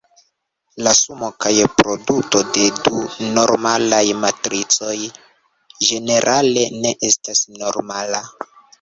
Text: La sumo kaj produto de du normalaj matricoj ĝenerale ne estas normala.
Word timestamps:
La 0.85 0.93
sumo 0.99 1.27
kaj 1.45 1.51
produto 1.81 2.41
de 2.57 2.65
du 2.87 3.03
normalaj 3.37 4.01
matricoj 4.25 4.97
ĝenerale 5.29 6.69
ne 6.83 6.99
estas 7.13 7.49
normala. 7.63 8.29